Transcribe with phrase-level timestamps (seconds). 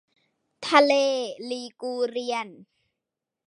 [0.67, 0.93] ทะเล
[1.49, 2.47] ลีกูเรียน